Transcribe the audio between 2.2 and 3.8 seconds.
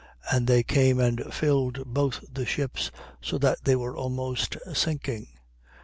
the ships, so that they